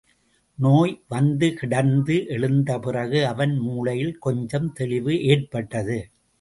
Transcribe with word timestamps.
நோய் 0.57 1.03
வந்துகிடந்து 1.09 2.15
எழுந்தபிறகு 2.29 3.23
அவன் 3.23 3.55
மூளையில் 3.57 4.17
கொஞ்சம் 4.17 4.73
தெளிவு 4.73 5.23
ஏற்பட்டது. 5.23 5.99